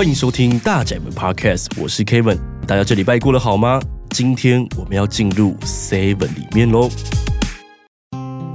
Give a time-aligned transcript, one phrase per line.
[0.00, 2.38] 欢迎收听大宅门 Podcast，我是 Kevin。
[2.66, 3.78] 大家这礼拜过得好吗？
[4.08, 6.88] 今天我们要进入 Seven 里面喽。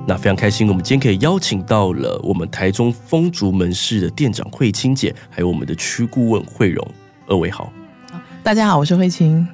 [0.08, 6.84] 那非常开心，我们今天可以邀请到了我们台中风烛门市的店长慧清姐，还有我们的区顾问慧荣。
[7.28, 7.72] 二位好，
[8.42, 9.48] 大家好，我是慧清。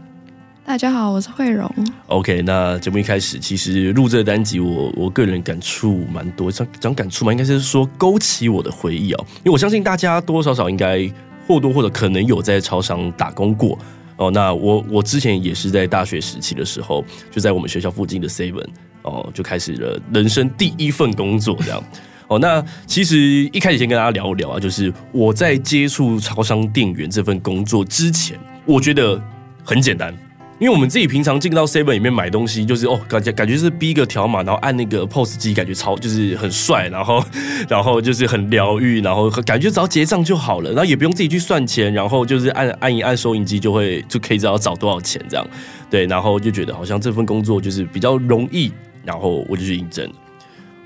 [0.63, 1.69] 大家好，我是慧荣。
[2.07, 9.25] OK，那节目一开始，其实录这个单集我，我我个人感触蛮多，讲讲感触嘛，应该是说勾起我的回忆哦。
[9.39, 11.05] 因为我相信大家多多少少应该
[11.51, 13.77] 或多或少可能有在超商打工过
[14.17, 14.31] 哦。
[14.31, 18.67] 那我我之前也是在大学时期的时候，就在我们学校附近的 Seven
[19.03, 21.83] 哦，就开始了人生第一份工作这样
[22.27, 22.39] 哦。
[22.39, 23.17] 那其实
[23.51, 29.21] 一开始先跟大家聊一聊啊，就是我在接触超商店员这份工作之前，我觉得
[29.63, 30.15] 很简单。
[30.61, 37.25] 因为我们自己平常进到 Seven 里面买东西，就是哦，感觉感觉是逼个条码，然后按那个 POS 机，感觉超就是很帅，然后
[37.67, 45.47] 然后就是很疗愈，然后感觉只要结账就好了，然后也不用自己去算钱，然后就是按按一按收银机就会就可以知道找多少钱这样，
[45.89, 48.71] 对，然后就觉得好像这份工作就是比较容易，
[49.03, 50.07] 然后我就去应征。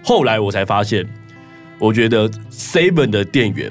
[0.02, 1.06] 后来我才发现，
[1.80, 3.70] 我觉得 Seven 的店员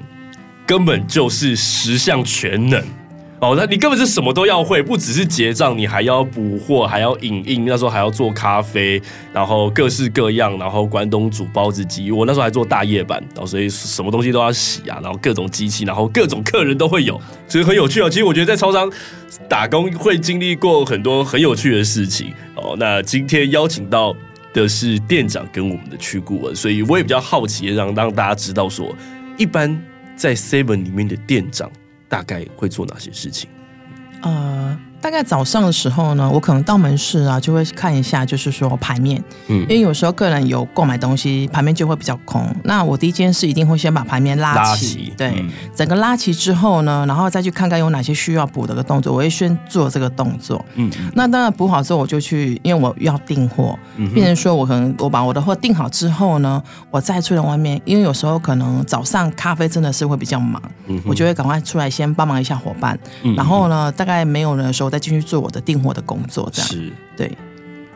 [0.67, 2.85] 根本就是十项全能。
[3.45, 8.99] 哦，那你根本是什么都要会，不只是结账，你还要补货，还要影印，那时候还要做咖啡，
[9.35, 18.09] 然后各式各样，然后关东煮、包子机，我那时候还做大夜班，然后所以什么东西都要洗啊，然后各种机器，然后各种客人都会有，所以很有趣哦。
[18.09, 18.91] 其实我觉得在超商
[19.47, 22.33] 打工会经历过很多很有趣的事情。
[22.55, 24.17] 哦，那今天邀请到
[24.55, 28.97] 的是店长跟我们的区顾问，所以我也比较好奇，让让大家知道说，
[29.37, 29.79] 一般
[30.17, 31.71] 在 Seven 里面的店长。
[32.15, 33.51] 大概会做哪些事情？
[34.23, 34.79] 呃。
[35.05, 42.43] 大概早上的时候呢，我可能到门市啊，就会看一下，就是说牌面，嗯，因为有时候客人有购买东西，牌面就会比较空。
[42.63, 64.94] 那我第一件事一定会先把牌面拉齐，拉齐对，嗯、整个拉齐之后呢，然后再去看看有哪些需要补的个动作，我会先做这个动作，嗯，那当然补好之后，我就去，因为我要订货，嗯，变成说我可能我把我的货订好之后呢，我再出来外面，因为有时候可能早上咖啡真的是会比较忙，嗯，我就会赶快出来先帮忙一下伙伴，嗯，然后呢，大概没有人的时候。
[64.95, 67.37] 再进去做我的订货的工作，这样是对。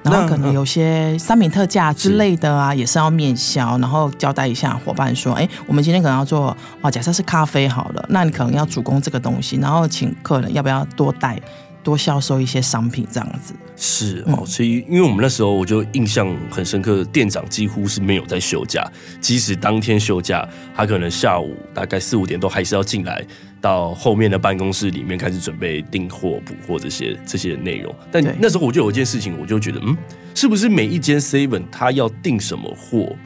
[0.02, 11.40] 然后可能有些商品特价之类的啊，也是要面销，然后交代一下伙伴说：“哎，我们今天可能要做哦，假设是咖啡好了，那你可能要主攻这个东西，然后请客人要不要多带
[11.82, 18.84] 多销售一些商品这样子。”是哦，所以因为我们那时候我就印象很深刻，店长几乎是没有在休假，
[19.20, 23.24] 即使当天休假，他可能下午大概四五点都还是要进来。
[23.60, 29.96] 到后面的办公室里面开始准备订货、补货这些这些内容，但那时候我就有一件事情，我就觉得，嗯，
[30.32, 33.16] 是不是每一间 Seven 他要订什么货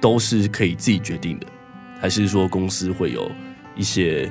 [0.00, 1.46] 都是可以自己决定的，
[2.00, 3.30] 还是说公司会有
[3.76, 4.28] 一些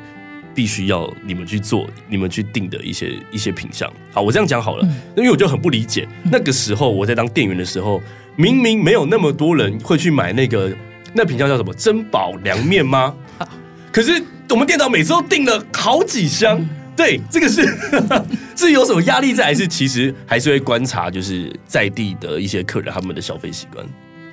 [0.54, 3.92] 必须要你们去做、你们去定的一些一些品项？
[4.12, 8.02] 好，我这样讲好了，因为我就很不理解，那个时候我在当店员的时候，
[8.36, 10.72] 明明没有那么多人会去买那个
[11.14, 13.16] 那品项叫什么珍宝凉面吗？
[13.92, 14.22] 可是。
[14.52, 17.66] 我们店长每次都订了好几箱，嗯、对，这个是
[18.54, 23.86] 是有什么压力在，还是其实还是会观察，就是在地的一些客人他们的消费习惯。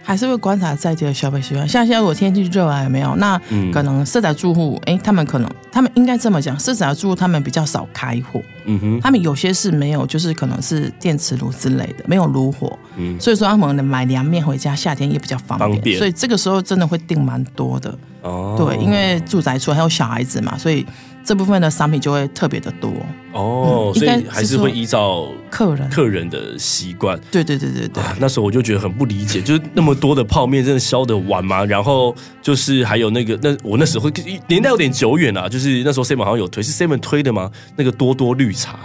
[0.09, 3.15] 还是会观察在地的消费习惯，像现在如果天气热啊，有没有？
[3.17, 3.39] 那
[3.71, 17.93] 可能社宅住户，哎、嗯，他们可能，他们应该这么讲，社宅住户他们比较少开火，嗯哼，他们有些是没有，就是可能是电磁炉之类的，没有炉火，嗯，所以说他们买凉面回家，夏天也比较方便，方便，所以这个时候真的会订蛮多的，
[18.23, 20.87] 哦，对，因为住宅处还有小孩子嘛，所以。
[21.25, 22.91] 这部分的商品就会特别的多
[23.35, 27.21] 哦，所以还是会依照客人客人的习惯。
[27.31, 31.63] 对对对对对，那时候我就觉得很不理解，就是那么多的泡面真的消得完吗？
[31.67, 34.09] 然后就是还有那个那我那时候
[34.47, 37.51] 年代有点久远啊，就是那时候 Seven 好像有推，是 Seven 推的吗？
[37.77, 38.79] 那个多多绿茶，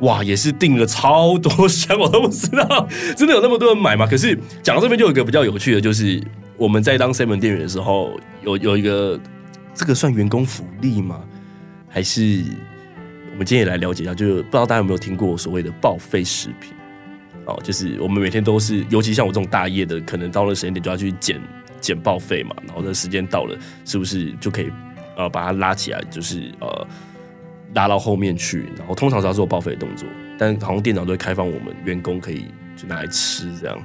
[0.00, 4.06] 哇，也是订了超多箱， 我都不知道真的有那么多人买吗？
[4.06, 6.22] 可是讲到这边就有一个比较有趣的，就是
[6.56, 9.18] 我们在当 Seven 店员的时候，有有一个
[9.74, 11.20] 这个算员工福利吗？
[11.88, 12.44] 还是
[13.32, 16.72] 我们今天也来了解一下，就是不知道大家有没有听过所谓的报废食品
[17.46, 21.40] 哦，就是我们每天都是，尤其像我这种大夜的，可能到了时间点就要去捡
[21.80, 24.70] 捡报废嘛，然后这时间到了，是不是就可以
[25.16, 26.86] 呃把它拉起来，就是呃
[27.74, 30.08] 拉到后面去，然后通常是要做报废的动作，
[30.38, 32.46] 但好像店长都会开放我们员工可以
[32.76, 33.78] 就拿来吃这样。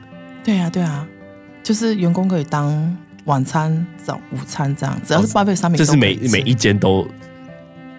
[0.43, 1.07] 对啊，对啊，
[1.63, 7.07] 就是员工可以当晚餐、早午餐这样，只要是报废商品，这是每每一间都。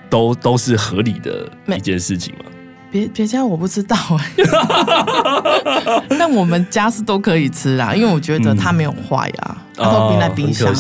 [0.09, 2.45] 都都是合理的一件事情嘛？
[2.93, 10.73] 别别家我不知道哎， 但我们家是都可以吃啦，因为我觉得它没有坏呀，它都冰在冰箱。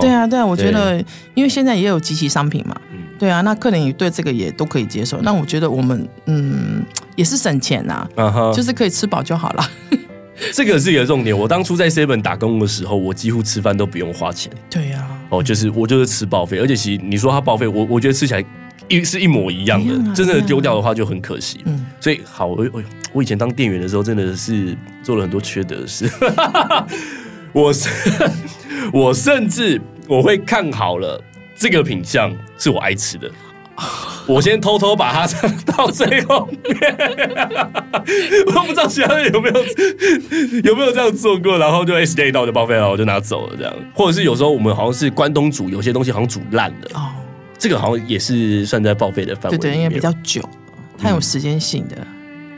[0.00, 1.02] 对啊对啊，我觉得
[1.32, 2.76] 因为现在也有机器商品嘛，
[3.18, 5.20] 对啊，那客人也对这个也都可以接受。
[5.22, 6.84] 那我觉得我们嗯
[7.16, 8.54] 也是省钱呐、啊，uh huh.
[8.54, 9.70] 就是可以吃饱就好了。
[10.52, 11.36] 这个是一个重点。
[11.36, 14.52] 我当初在 Seven 打工的时候，我几乎吃饭都不用花钱。
[14.68, 18.44] 对呀、啊，哦，就是我就是吃报废，而且其实你说它报废，我我觉得吃起来
[18.88, 21.60] 一是一模一样的，啊、真的丢掉的话就很可惜。
[21.66, 22.82] 嗯，所以好，我我
[23.12, 26.10] 我以前当店员的时候，真的是做了很多缺德的事。
[27.52, 27.88] 我是
[28.92, 31.22] 我甚至我会看好了
[31.64, 33.30] 这个品相是我爱吃的。
[34.26, 36.94] 我先偷偷把它藏 到最后面，
[38.48, 39.54] 我不知道其他人有没有
[40.62, 43.74] 有没有这样做过，然后就 S Day 到就报废了，我就拿走了这样。
[43.94, 47.08] 或者是有时候我们好像是关东煮，有些东西好像煮烂了哦，
[47.58, 49.56] 这个好像也是算在报废的范围。
[49.56, 50.46] 对对，因为比较久，
[50.98, 51.96] 它有时间性的。
[51.96, 52.06] 嗯、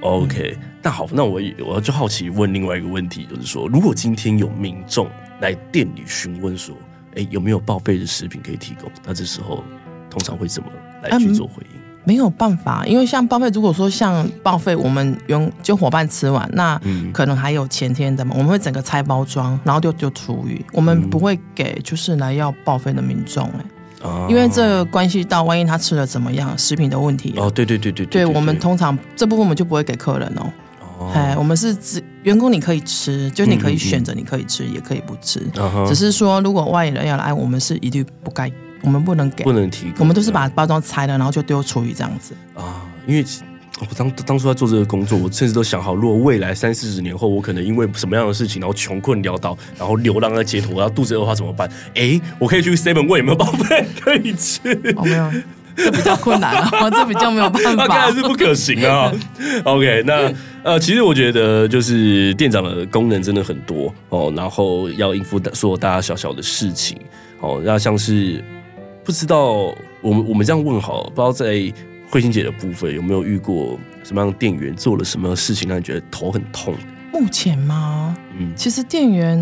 [0.01, 5.09] OK，那好，那我我就好奇问另外一个问题，就是说，如果今天有民众
[5.41, 6.75] 来店里询问说，
[7.17, 8.91] 哎，有没有报废的食品可以提供？
[9.07, 9.65] 那这时候
[10.11, 10.69] 通常会怎么？
[11.03, 16.81] 来去做回应、嗯，没有办法，因为像报废，如果说像报废，我们用就伙伴吃完，那
[17.13, 23.65] 可能还有前天的嘛，我们会整个拆包装，然后就就厨余，我们不会给就是来要报废的民众哎，
[24.05, 38.53] 嗯、因为这关系到万一他吃了怎么样，食品的问题哦，对对对对对，对我们通常这部分我们就不会给客人哦，哎、哦，我们是指员工你可以吃，就你可以选择，你可以吃，也可以不吃，嗯、只是说如果外人要来，我们是一律不该。
[38.83, 39.95] 我们不能给，不能提供。
[40.01, 42.85] 我们都是把包装拆了，然后就丢厨余这样子啊。
[43.07, 43.25] 因为
[43.81, 51.69] 我当当初在做这个工作，我甚至都想好，如果未来三四十年后，我可能因为什么样的事情，然后穷困潦倒，然后流浪在街头，然后肚子饿的话怎么办？
[51.95, 54.61] 哎，我可以去 Seven 问有没有报废可以吃。
[54.95, 55.33] 哦，没有，
[55.77, 59.13] 这比较困难了， 这比较没有办法，那看来是不可行啊。
[59.65, 60.33] OK，那
[60.63, 66.99] 呃，其实我觉得就是店长的功能真的很多哦，然后要应付所有大大小小的事情
[67.41, 68.43] 哦，那像是。
[69.05, 71.73] 不知道我们我们这样问好，不知道在
[72.11, 76.75] 慧心姐的部分有没有遇过什么样的店员做了什么事情让你觉得头很痛？
[77.13, 78.17] 目前吗？
[78.37, 79.39] 嗯，其实店员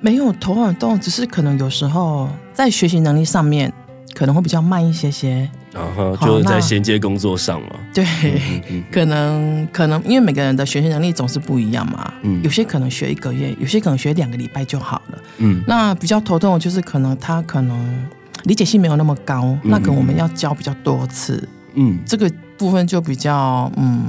[0.00, 3.72] 没有头很痛，只是可能有时候在学习能力上面
[4.20, 5.48] 可能会比较慢一些些。
[5.72, 7.68] 然后、uh huh, 就是在衔接工作上嘛。
[7.94, 8.04] 对，
[8.50, 12.12] 嗯嗯、可能可能因为每个人的学习能力总是不一样嘛。
[12.20, 15.18] 嗯，有些可能学一个月，有些可能学两个礼拜就好了。
[15.38, 18.06] 嗯，那比较头痛的就是可能他可能。
[18.44, 22.26] 理解性没有那么高，嗯、那可能我们要教比较多次，嗯，这个
[22.56, 24.02] 部分就比较，嗯，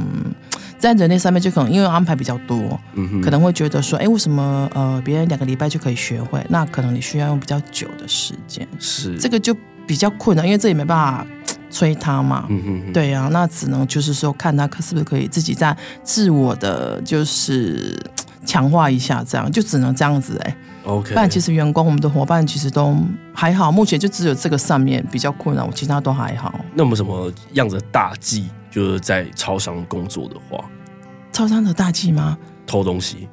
[0.80, 9.54] 在人力上面就可能因为安排比较多，嗯哼，可能会觉得说，哎，为什么呃别人两个礼拜就可以学会，那可能你需要用比较久的时间，是这个就
[9.92, 11.28] 比较困难，因为这也没办法
[11.70, 18.02] 催他嘛，嗯哼哼，对呀、啊，那只能就是说看他是不是可以自己在自我的就是
[18.46, 20.56] 强化一下，这样就只能这样子哎。
[20.86, 22.96] OK，但其实员工我们的伙伴其实都
[23.34, 26.58] 还好，目前就只有这个上面比较困难，我其他都还好。
[26.74, 28.50] 那我们什么样的大忌？
[28.72, 30.64] 就是在超商工作的话，
[31.34, 32.38] 超商的大忌吗？
[32.66, 33.28] 偷东西。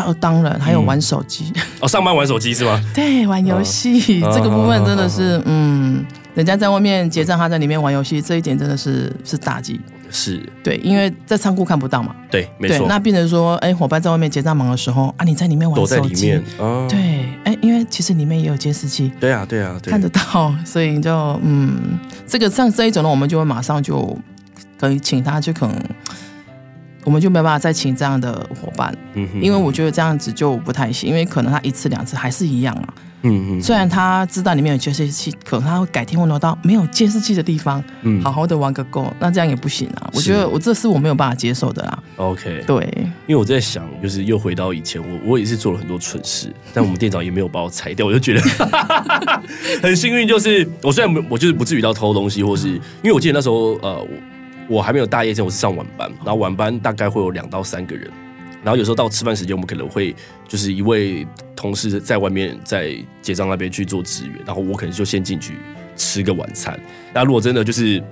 [0.00, 2.82] 当当然还有玩手机、嗯、哦，上班玩手机是吗？
[2.94, 6.04] 对，玩游戏、啊、这个部分真的是、啊、嗯。
[6.34, 9.80] 人家在外面结账，他在里面玩游戏，这一点真的是是打击。
[10.08, 12.14] 是对，因为在仓库看不到嘛。
[12.30, 12.86] 对，没错。
[12.86, 15.96] 那变成说，哎，伙伴在外面结账忙的时候啊，你在里面玩手机。
[15.96, 16.44] 躲在里面。
[16.58, 19.10] 哦、对，哎，因为其实里面也有监视器。
[19.18, 19.90] 对啊，对啊，对。
[19.90, 21.12] 看得到， 所以就
[21.42, 24.16] 嗯，这个像这一种呢，我们就会马上就
[24.78, 25.76] 可以请他，去可能
[27.08, 28.94] 我们就没有办法再请这样的伙伴。
[29.14, 29.40] 嗯哼。
[29.40, 32.94] 因为我觉得这样子就不太行，因为可能他一次两次还是一样啊。
[33.22, 40.10] 嗯嗯，虽然他知道里面有监视器，可能他会改天会挪到没有监视器的地方，嗯，好好的玩个够，那这样也不行啊。
[40.12, 41.98] 我觉得我这是我没有办法接受的啦。
[42.16, 42.88] OK，对，
[43.26, 48.40] 因为我在想，就是又回到以前，我我也是做了很多蠢事，但我们店长也没有把我裁掉，我就觉得
[49.82, 50.28] 很幸运。
[50.28, 54.08] 就是我虽然我就是不至于到偷东西，或是因为我记得那时候呃我
[54.68, 58.08] 我还没有大夜间，我是上晚班，然后晚班大概会有两到三个人。
[58.62, 60.14] 然后有时候到吃饭时间，我们可能会
[60.46, 65.54] 就是一位同事在外面在结账那边去做支援，然后我可能就先进去
[65.96, 66.78] 吃个晚餐。
[67.14, 68.02] 那如果真的就是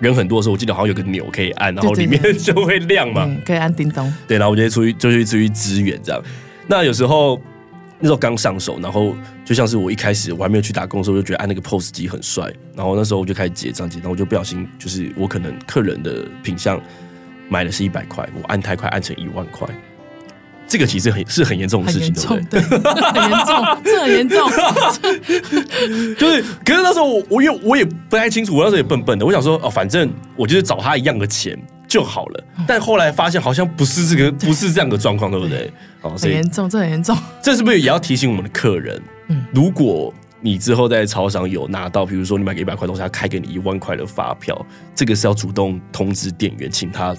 [0.00, 4.12] 人很多的时候，我记得好像有个钮可以按，然后里面 就会亮嘛，可以按叮咚。
[4.26, 6.20] 对，然后我就出去就去出去支援这样。
[6.66, 7.40] 那有时候
[8.02, 9.14] 那时候刚上手，然后
[9.46, 16.78] 就像是我一开始我还没有去打工的时候，我就觉得按那个 POS 机很帅，然后那时候我就开始结账结账，然后我就不小心就是我可能客人的品相。
[17.48, 19.68] 买的是一百块，我按太快，按成一万块，
[20.66, 22.14] 这个其实很是很严重的事情，
[22.48, 22.90] 对不对？
[22.90, 24.50] 很严重，这很严重。
[26.18, 31.58] 就是，可是那时候我我因为我也不太清楚，我那时候也笨笨的，我想说哦，反正我就是找他一样的钱
[31.92, 32.44] 就好了。
[32.66, 35.70] 但后来发现好像不是这个，不是这样的状况，对不对？
[36.00, 37.14] 哦，很严重，这很严重。
[37.42, 39.02] 这是不是也要提醒我们的客人？
[39.28, 47.14] 嗯，如果你之后在超商有拿到，比如说你买个一百块东西，他开给你一万块的发票，这个是要主动通知店员，请他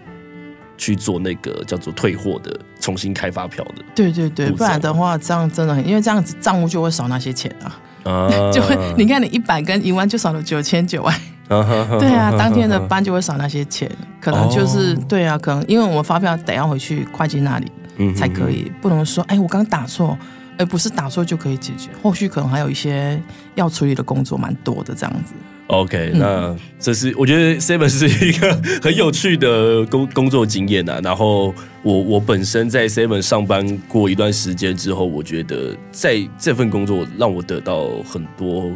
[0.75, 3.85] 去做那个叫做退货的，重新开发票的。
[3.93, 7.79] 对对对，不然的话，这样真的很，因为这样子账务就会少那些钱啊。
[8.11, 11.15] 啊， 就会你看你一百跟一万就少了九千九万。
[11.99, 17.71] 对啊，当天的班就会少那些钱，可能就是、哦、对啊，可能因为我们发票得要回去会计那里
[18.15, 20.17] 才可以，嗯、哼哼不能说哎，我刚打错，
[20.57, 23.21] 而不是打错就可以解决，后续可能还有一些
[23.55, 25.33] 要处理的工作，蛮多的这样子。
[25.67, 30.99] OK，那这是我觉得 Seven 是一个 很有趣的工工作经验啊。
[31.03, 38.71] 然后我我本身在 Seven 上班过一段时间之后，我觉得在这份工作让我得到很多。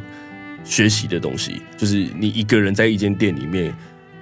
[0.68, 3.74] 学习的东西，就是你一个人在一间店里面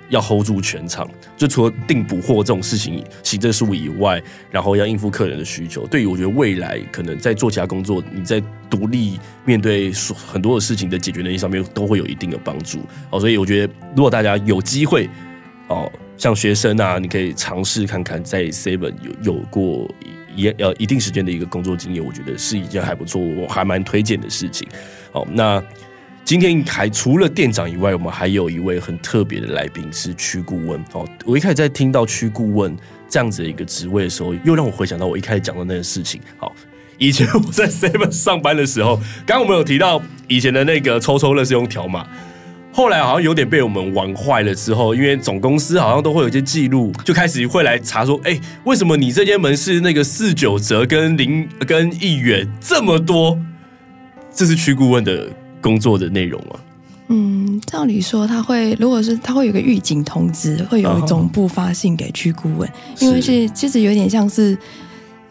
[0.10, 4.22] 要 hold 住全场，就除了订补货这种事情、行政事务以外，
[4.52, 5.88] 然后要应付客人的需求。
[5.88, 12.82] 对于我觉得未来可能在做其他工作，你在独立面对很多的事情的解决能力上面都会有一定的帮助。
[13.10, 15.10] 哦，所以我觉得如果大家有机会，
[15.68, 19.90] 哦，像学生啊，你可以尝试看看在 Seven 有有过
[20.36, 24.68] 一呃一定时间的一个工作经验，我觉得是一件还不错，我还蛮推荐的事情。
[25.14, 25.64] 哦，那。
[26.26, 30.84] 今天还除了店长以外，我们还有一位很特别的来宾是区顾问。
[30.94, 32.76] 哦，我一开始在听到区顾问
[33.08, 36.20] 这样子的一个职位的时候，又让我回想到我一开始讲的那个事情。
[36.38, 36.52] 好，
[36.98, 42.08] 以前我在 Seven 上班的时候，刚刚我们有提到以前的那个抽抽乐是用条码，
[42.74, 44.56] 后来好像有点被我们玩坏了。
[44.56, 53.40] 之后，因为总公司好像都会有一些记录，就开始会来查说，哎，为什么你这间门市那个四九折跟零跟一元这么多？
[54.34, 55.30] 这是区顾问的。
[55.66, 56.54] 工作的内容啊，
[57.08, 62.70] 嗯，照理说他会，如果是他会有个预警通知，会有总部发信给区顾问，
[63.00, 64.56] 因为是其实有点像是，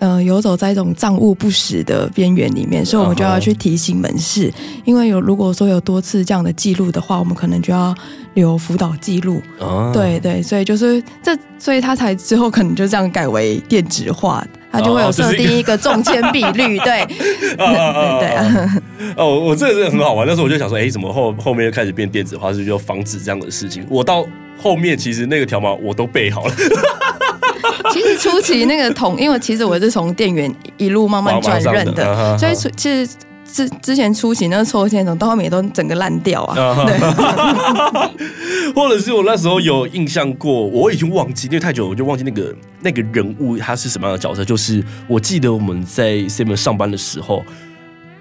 [0.00, 4.52] 呃，游走在一种账务不实的边缘里面，所以我们就要去提醒门市，
[4.84, 7.94] 因为有如果说有多次这样的记录的话，我们可能就要
[8.34, 14.44] 留辅导记录，哦对对，所以就是这，所以他才之后可能就这样改为电子化。
[14.74, 17.06] 他就会有设定一个中签比率， 对，
[17.56, 18.82] 对啊。
[19.16, 20.26] 哦，我这个是很好玩。
[20.26, 23.86] 那时候我就想说，哎，怎么后后面又开始变电子化，是不是就防止这样的事情？
[23.88, 24.26] 我到
[24.60, 26.54] 后面其实那个条码我都背好了。
[27.92, 33.08] 其实初期那个同，因为其实我是从店员一路慢慢转任的，所以其实。
[33.46, 36.98] 之之前出行那个抽签筒到后面都整个烂掉啊，对，
[38.74, 44.44] 或者是我那时候有印象过，我已经忘记，因为太久，我就忘记那个那个人物他是什么样的角色。
[44.44, 47.44] 就是我记得我们在 Seven 上班的时候，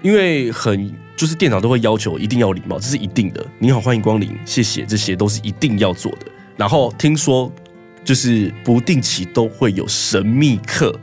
[0.02, 3.44] 因为很就是店长都会要求一定要礼貌，这是一定的。
[3.58, 6.26] 你好，欢迎光临，谢谢，这些都是一定要做的。
[6.56, 7.50] 然后听说
[8.04, 10.94] 就是不定期都会有神秘客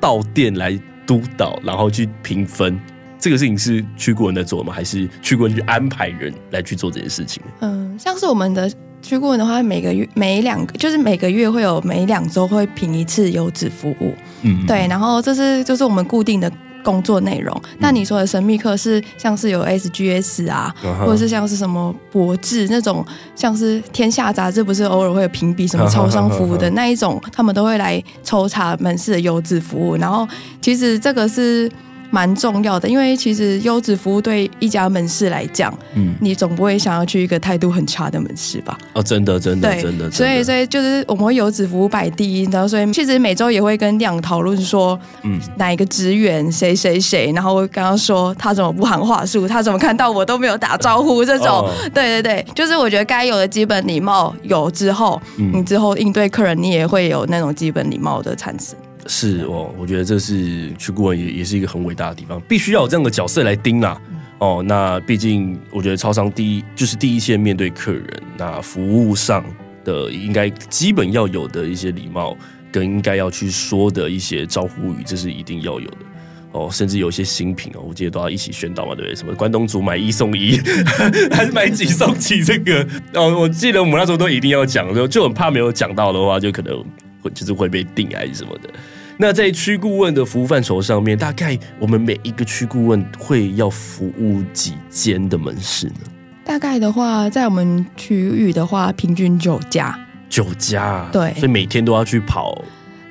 [0.00, 2.78] 到店来督导，然后去评分。
[3.18, 4.72] 这个事情是区顾问在做吗？
[4.72, 7.42] 还是区顾问去安排人来去做这件事情？
[7.60, 8.70] 嗯，像是我们的
[9.02, 14.14] 区顾问的话，每个月每两个就是每个月会有每两周会评一次优质服务。
[14.42, 16.50] 嗯，对，然后这是就是我们固定的
[16.84, 17.60] 工作内容。
[17.78, 23.04] 那你说的神秘客是像是有 SGS 啊，嗯、或者是像是什么博智那种，
[23.34, 29.96] 像是天下杂志不是偶尔会有评比什么超商服务的那一种，他们都会来抽查门市的优质服务。
[29.96, 30.28] 然后
[30.60, 31.70] 其实这个是。
[32.10, 38.78] 蛮重要的，因为其实优质服务对一家门市来讲，嗯，你总不会想要去一个态度很差的门市吧？
[38.92, 58.76] 哦，真的，真的，对真的，所以，所以就是我们会优质服务摆第一，然后所以其实每周也会跟店长讨论说，嗯，哪一个职员谁谁谁，然后我刚刚说他怎么不喊话术，他怎么看到我都没有打招呼这种，哦、对对对，就是我觉得该有的基本礼貌有之后，嗯、你之后应对客人，你也会有那种基本礼貌的产生。
[59.08, 64.00] 是哦，我觉得这是去顾问也也是一个很伟大的地方，必须要有这样的角色来盯啊。
[64.38, 69.44] 哦，那毕竟我觉得超商第一就是第一线面对客人，那服务上
[69.84, 72.36] 的应该基本要有的一些礼貌，
[72.70, 75.96] 跟应该要去说的一些招呼语，这是一定要有的。
[76.52, 79.14] 哦，甚至有些新品哦，我记得都要一起宣导嘛，对不对？
[79.14, 80.58] 什么关东煮买一送一，
[81.32, 82.42] 还是买几送几？
[82.44, 86.82] 这个哦，我记得我们那时候都一定要讲，就就很怕没有讲到的话，就可能
[87.22, 88.70] 会就是会被定还是什么的。
[89.18, 96.00] 那在区顾问的服务范畴上面，大概我们每一个区顾问会要服务几间的门市呢？
[96.44, 99.98] 大概的话，在我们区域的话，平均九家。
[100.28, 102.62] 九家，对，所以每天都要去跑。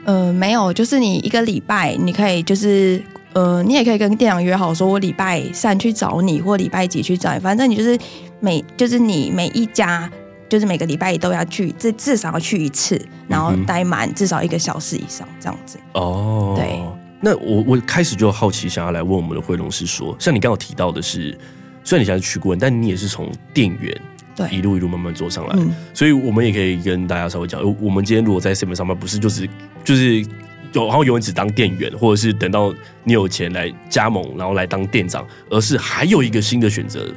[0.03, 3.01] 呃，没有，就是你一个礼拜，你可以就是
[3.33, 7.97] 呃，你也可以跟店长约好，说我礼拜三去找你，或礼拜几去找你，反正你就是
[8.39, 10.09] 每就是你每一家。
[10.47, 15.79] 就是每个礼拜都要去，至至少要去一次，然后待满至少一个小时以上这样子。
[15.93, 16.79] 哦，对。
[17.21, 21.35] 那我我开始就好奇，想要来问我们的慧龙是说，像你刚刚提到的是，
[21.83, 24.01] 虽然你现在是区顾问，但你也是从店员
[24.35, 29.49] 对一路一路慢慢做上来，嗯、所以我们也可以跟大家稍微讲，我们今天如果在 seven 上班，不是就是
[29.83, 30.23] 就是
[30.73, 32.71] 有然后永远只当店员，或者是等到
[33.03, 37.09] 你有钱来加盟，然后来当店长，而是还有一个新的选择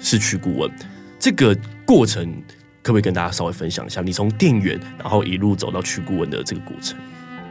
[0.00, 0.70] 是去顾问。
[1.18, 2.32] 这个过程
[2.82, 4.00] 可不可以跟大家稍微分享一下？
[4.00, 6.96] 你从店员然后一路走到区顾问的这个过程？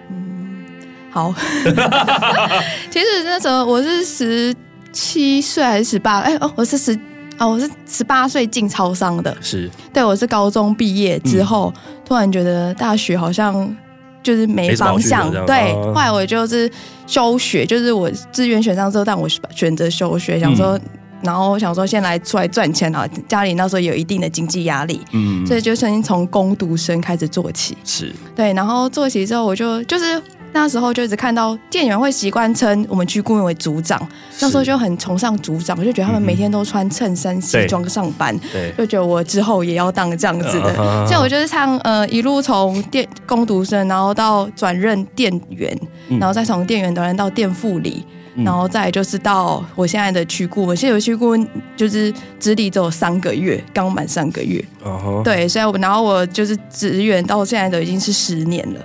[0.09, 0.65] 嗯，
[1.11, 1.33] 好。
[2.89, 4.55] 其实那时候我是十
[4.91, 6.19] 七岁还是十八？
[6.21, 6.97] 哎哦，我是十
[7.37, 9.37] 哦，我是十八岁进超商的。
[9.39, 13.75] 是，对，我是高中毕业之后，嗯、突然觉得大学好像
[14.23, 15.31] 就是没方向。
[15.45, 16.69] 对，后来我就是
[17.05, 20.79] 休学，就是我志愿选上之后，但我选择休学，想说。
[21.21, 23.07] 嗯然后我想说，先来出来赚钱啊！
[23.27, 28.53] 家里那时候有一定的经济压力，嗯，所以就先从工读生开始做起，是对。
[28.53, 30.21] 然后做起之后，我就就是
[30.53, 34.01] 那时候就一直看到店员会习惯称我们区顾问为组长，
[34.39, 40.73] 那时候就很崇尚组长，我就觉得他们每天都穿衬衫西装上班，对，就觉得我之后也要当这样子的。
[41.05, 45.77] 所以我就是唱呃一路从店工读生，然后到转任店员，
[46.19, 48.05] 然后再从店员转任到店副理。
[48.43, 51.35] 然后再就是到我现在的区顾我，现在有区顾
[51.75, 54.63] 就是资历只有三个月，刚满三个月。
[54.83, 55.23] Uh huh.
[55.23, 58.79] 对，所以我然后我就是职员到现在都已经是十年了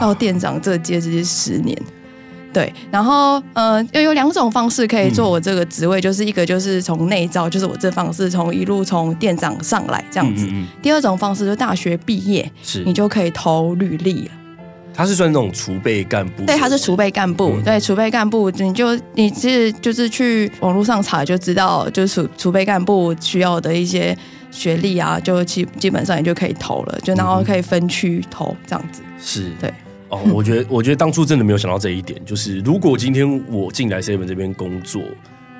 [0.00, 1.76] 到店长这阶级是十年。
[2.52, 10.46] 对，然后呃，又有两种方式可以做我这个职位，嗯、就是一个就是从内招，就是我这方式从一路从店长上来这样子。
[10.46, 14.30] 嗯嗯嗯，第二种方式就是大学毕业，是你就可以投履历了。
[14.94, 24.16] 他是算那种储备干部，对，他是储备干部，嗯、对，储备干部，你就你其实就是去网络上查就知道，就是储储备干部需要的一些
[24.52, 29.02] 学历啊，就基基本上你就可以投了，就然后可以分区投这样子。
[29.20, 29.72] 是，对。
[30.10, 35.02] 哦，我觉得我觉得当初真的没有想到这一点，就是如果今天我进来 seven 这边工作，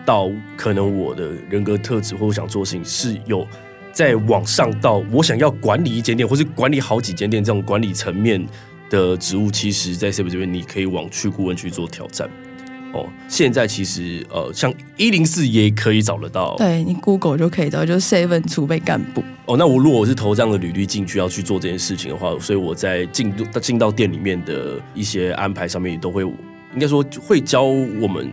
[0.04, 3.44] 到可能我的人格特质或我想做事情是有
[3.92, 8.46] 在往上到我想要管理一间店，或是管理好几间店这种管理层面。
[8.90, 12.28] 的职务其实，在 seven 这边，你可以往去顾问去做挑战。
[12.92, 19.22] 哦，现在其实呃，像一零四也可以找得到，对你 Google 就可以找，就是 seven 储备干部。
[19.46, 28.30] 哦，那我如果我是投这样的履历进去要去做这件事情的话，所以我在进进到店里面的一些安排上面，都会应该说会教我们。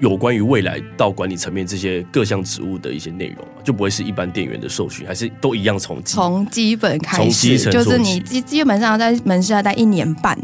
[0.00, 10.38] 有关于未来到管理层面这些各项职务的一些内容，就不会是一般店员的受训，还是都一样从从基本开始，就是你基基本上在门市要待一年半，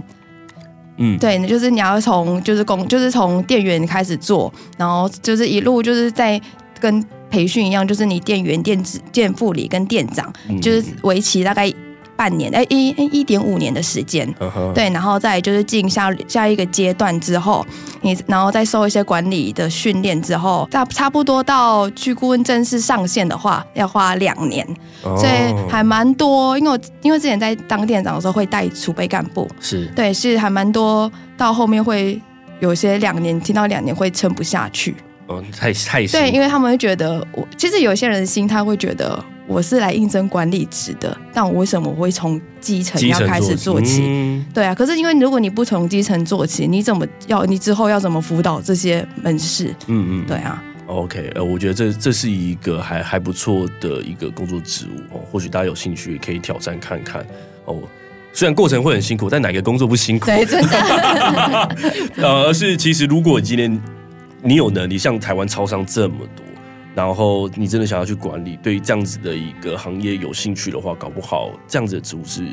[0.99, 6.40] 嗯，对，就是你要从就是工就是从店员开始做，然后就是一路就是在
[6.81, 11.73] 跟培训一样，就是你店员、店子、店副理跟店长，就是为期大概。
[12.16, 14.72] 半年哎，一一点五年的时间，uh huh.
[14.72, 17.64] 对，然后再就是进下下一个阶段之后，
[18.03, 24.66] 你然后再受一些管理的训练之后，差差不多到去顾问正式上线的话，要花两年
[25.03, 25.18] ，oh.
[25.18, 26.59] 所以还蛮多。
[26.59, 31.11] 因为我因为之前在当店长的时候会带储备干部，是对，是还蛮多。
[31.37, 32.20] 到后面会
[32.61, 34.94] 有些两年，听到两年会撑不下去。
[35.27, 39.22] 哦，太太对，因为他们会觉得我其实有些人的心态会觉得。
[39.46, 44.02] 我是来应征管理职的，但我为什么会从基层要开始做起？
[44.07, 49.74] 嗯、对啊，可是因为如果你不从基层做起，你怎么要你之后要怎么辅导这些门市？
[49.87, 50.62] 嗯嗯，对啊。
[50.87, 57.24] OK，呃，我觉得这这是一个还还不错的一个工作职务哦，或许大家有兴趣可以挑战看看
[57.64, 57.78] 哦。
[58.33, 60.26] 虽然过程会很辛苦，但哪个工作不辛苦？
[60.26, 60.78] 对，真的。
[62.16, 63.80] 呃，而是其实如果今天
[64.42, 66.44] 你有能力，像台湾超商这么多。
[66.94, 72.46] 然后你真的想要去管理，对于这样子的一个行业有兴趣的话，搞不好这样子的职务是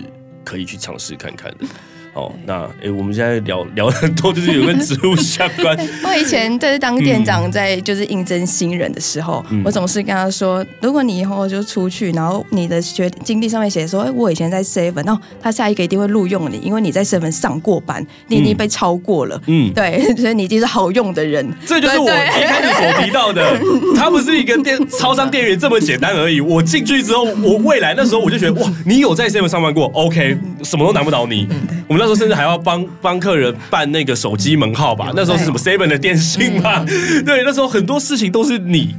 [0.44, 1.66] 可以去尝试看看的。
[2.14, 5.78] 哦，那诶，我们现在聊聊很多，就是有跟职务相关。
[6.04, 21.50] 我以前在当店长，在就是应征新人的时候，嗯、我总是跟他说，如果你以后就出去，然后你的学经历上面写说，哎，我以前在 seven，然后他下一个一定会录用你，因为你在 seven 上过班，你已经被超过了，嗯， 对，所以你已经是好用的人。
[21.66, 23.58] 这就是我一开始所提到的，
[23.96, 26.42] 他不是一个店超商店员这么简单而已。
[26.42, 31.48] 我进去之后，我未来那时候我就觉得，哇，你有在 seven 上班过，OK，什么都难不倒你。
[31.92, 32.02] 我们。
[32.02, 36.84] 那时候甚至还要帮帮客人办那个手机门号吧，那时候是什么 seven 的电信嘛？
[37.24, 38.96] 对，那时候很多事情都是你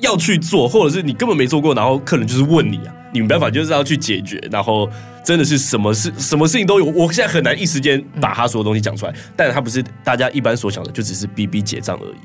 [0.00, 4.90] 要去做，或者是你根本没做过，然后客人就是问你啊，你没办法就是要去解决，然后
[5.24, 6.86] 真的是什么事什么事情都有。
[6.86, 12.16] 我现在很难一时间把他所有东西讲出来，但是他不是大家一般所想的，就只是逼逼结账而已。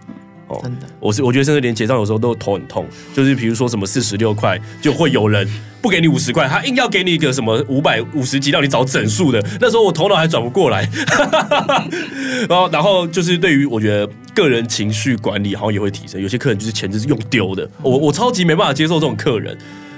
[0.48, 5.48] 哦，真的，我是我觉得甚至连结账有时候都头很痛，就是比如说什么四十六块，就会有人
[5.82, 9.44] 不给你五十块，他硬要给你一个什么五百五十几，让你找整数的。
[9.60, 10.88] 那时候我头脑还转不过来，
[12.48, 16.22] 然后然后就是对于我觉得个人情绪管理好像也会提升。
[16.22, 19.58] 有些客人就是钱就是用丢的，我我超级没办法接受这种客人，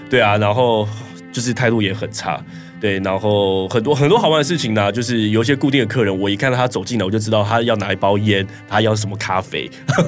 [0.10, 0.88] 对啊，然后
[1.32, 2.42] 就是态度也很差。
[2.80, 9.68] 对，然后很多很多好玩的事情呢，就是有一些固定的客人，我一看到他走进来，我就知道他要拿一包烟，他要什么咖啡，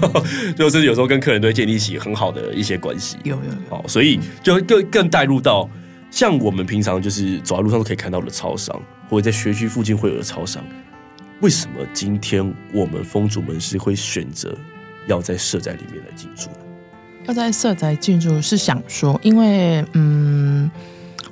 [0.56, 3.18] 就是有时候跟客人都会建立起很好的一些关系。
[3.24, 5.68] 有有有，好，所以就更更带入到
[6.12, 8.80] 像我们平常就是走在路上都可以看到的超商，
[9.10, 10.64] 或者在学区附近会有的超商，
[11.42, 14.56] 为什么今天我们风主门是会选择
[15.08, 16.50] 要在社宅里面来进驻？
[17.26, 20.70] 要在社宅进驻是想说，因为嗯。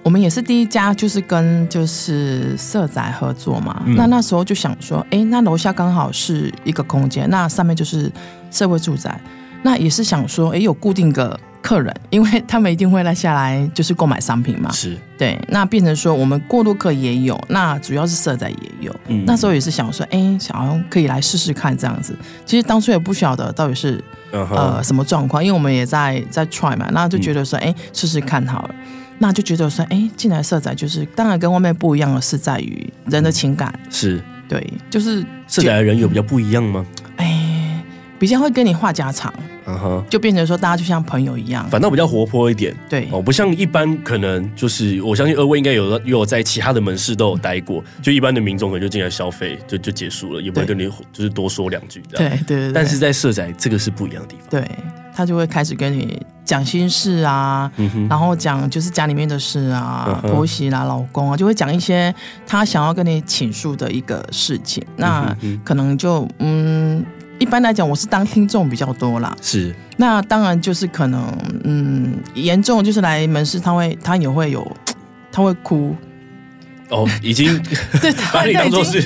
[0.08, 3.84] 我们也是第一家，就是跟就是社宅合作嘛。
[3.86, 8.10] 嗯、那那时候就想说，哎，那楼下刚好是一个空间，那上面就是
[8.50, 9.20] 社会住宅。
[9.64, 14.72] 那也是想说，哎，有固定的客人，因为他们一定会来下来，就是购买商品嘛。
[14.72, 15.38] 是对。
[15.50, 18.96] 那变成说，我们过路客也有，那主要是社宅也有。
[19.08, 22.18] 嗯、那时候也是想说，哎，想要可以来试试看这样子。
[22.46, 28.76] 其实当初也不晓得到底是、uh huh、呃什么状况，因为我们也在在 try 嘛，那就觉得说，哎、嗯，试试看好了。
[29.20, 34.22] 那就觉得说，哎，进来社宅就是，当然跟外面不一样的是在于人的情感，是。
[34.50, 36.86] 对，就是社宅的人有比较不一样吗？
[37.18, 37.84] 哎，
[38.18, 39.34] 比较会跟你话家常，
[39.66, 54.66] 嗯哼，就变成说大家就像朋友一样，反倒比较活泼一点，对，哦，不像一般可能就是，我相信二位应该有有在其他的门市都有待过，就一般的民众可能就进来消费就就结束了，也不会跟你就是多说两句这样，对对对，但是在社宅这个是不一样的地方，对。
[55.18, 62.14] 他就会开始跟你讲心事啊，嗯、然后讲就是家里面的事啊，嗯、婆媳啦、老公啊，就会讲一些
[62.46, 64.86] 他想要跟你倾诉的一个事情。
[64.96, 67.04] 那可能就嗯，
[67.40, 69.36] 一般来讲，我是当听众比较多啦。
[69.42, 74.72] 是，那当然就是可能嗯，严重就是来门市，他会他也会有，
[75.32, 75.96] 他会哭。
[76.90, 77.62] 哦，已经
[78.02, 79.04] 对， 把你当做是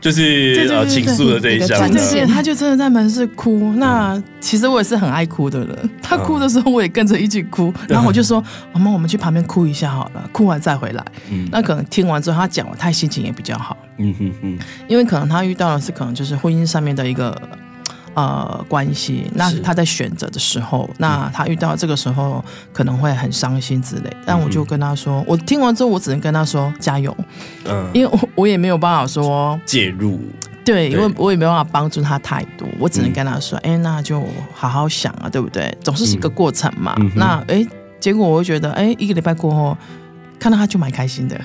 [0.00, 3.72] 就是呃倾诉的这一项，对对，他就真的在门市哭。
[3.76, 7.72] 那其实我也是很爱哭的人，他哭的时候我也跟着一起哭。
[7.88, 8.42] 然后我就说
[8.72, 13.76] ：“妈妈，我们去旁边哭一下好了，哭完再回来。”嗯，那可能听完之后他讲了，他心情也比较好。
[13.98, 17.36] 嗯哼哼，因为可能他遇到的是可能就是婚姻上面的一个。
[18.14, 24.16] 呃，关系，那他在选择的时候，那他遇到这个时候可能会很伤心之类。
[24.24, 27.14] 但我就跟他说，嗯、我听完之后，我只能跟他说加油。
[27.66, 30.20] 嗯，因为我我也没有办法说介入，
[30.64, 34.22] 对，因为我也没有办法帮助他太多，我只能跟他说，哎、嗯欸，那就
[34.54, 35.76] 好好想啊，对不对？
[35.82, 36.94] 总是一个过程嘛。
[36.98, 39.76] 嗯、那哎、欸，结果我会觉得，哎、欸，一个礼拜过后。
[40.38, 41.40] 看到他就蛮开心的，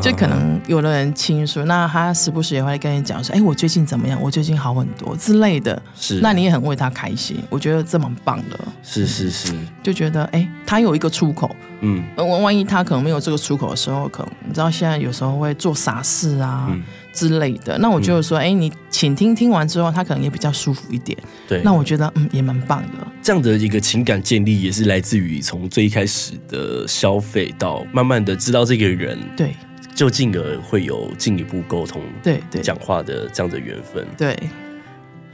[0.00, 4.20] 就可能有的人倾诉，那他时不时也会跟你讲说：“哎，我最近怎么样？
[4.20, 8.58] 我最近好很多之类的。”是，那你也很为他开心，我觉得这蛮棒的。
[8.82, 16.66] 是是是，就觉得哎，他有一个出口，嗯，万万一他可能没有这个出口的时候，可能你知道现在有时候会做傻事啊。
[16.70, 16.82] 嗯
[17.14, 21.16] 之类的，那我就说，哎、嗯，你请听听完之后，他可能也比较舒服一点。
[21.48, 23.06] 对，那我觉得，嗯，也蛮棒的。
[23.22, 29.54] 这样的一个情感建立，也是来自于从最一开始的消费，到慢慢的知道这个人，对，
[29.94, 34.04] 就进而会有进一步沟通，对对，讲话的这样的缘分。
[34.18, 34.36] 对，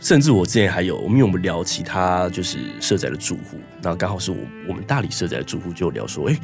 [0.00, 4.38] 甚至我之前还有，我们因为我们聊其他就是社宅的住户，然后刚好是我
[4.68, 6.38] 我们大理社宅的住户就聊说，哎。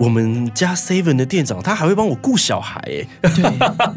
[0.00, 3.42] 我们家 Seven 的店长，他还会帮我顾小孩，哎，对，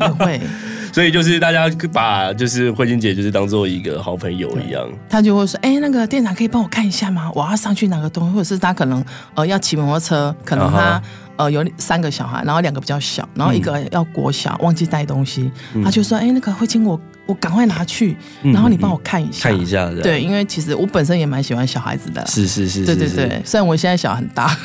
[0.05, 0.41] 也会，
[0.91, 7.31] 所以就是大家把就是慧晶姐就是当做一个好朋友一样，他就会说，哎，那个店长可以帮我看一下吗？
[7.33, 9.01] 我要上去拿个东西，或者是他可能
[9.33, 11.03] 呃要骑摩托车，可能他、uh huh.
[11.37, 16.99] 呃有三个小孩，然后两个比较小，然后一个要国小，忘记带东西，嗯、他就说，哎，那个慧晶我。
[17.33, 23.41] 我赶快拿去，然后你帮我看一下，看一下，对，因为其实我本身也蛮喜欢小孩子的，是是是，对对对。
[23.43, 24.55] 虽然我现在小孩很大，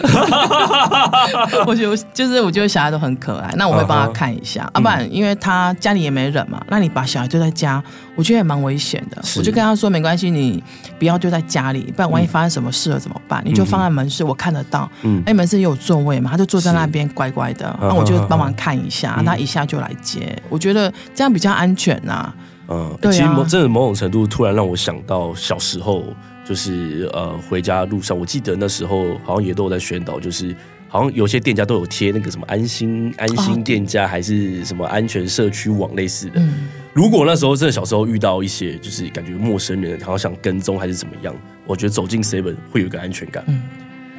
[1.66, 7.82] 我觉得就是我觉得小孩都很可爱，那我会帮他看一下，要不然因为他家里也没人嘛，那你把小孩丢在家，
[8.14, 9.22] 我觉得也蛮危险的。
[9.38, 10.62] 我就跟他说没关系，你
[10.98, 13.42] 不要丢在家里，不然万一发生什么事了怎么办？
[13.46, 15.22] 你就放在门市，我看得到，嗯。
[15.24, 22.30] 哎，门市也有座位嘛，他就坐在那边乖乖的，那我就帮忙看一下，他一下就来接，我觉得这样比较安全呐。
[22.68, 26.04] 嗯，其实某真的某种程度，突然让我想到小时候，
[26.44, 30.54] 就是呃回家路上，我记得那时候好像也都有在宣导，就是
[30.86, 36.40] 好像有些店家都有贴那个什么安心安心店家，还是什么安全社区网类似的。
[36.40, 41.34] 嗯，如果那时候真的小时候遇到一些就是感觉陌生人，好像想跟踪还是怎么样，
[41.66, 43.42] 我觉得走进 Seven 会有一个安全感。
[43.46, 43.62] 嗯，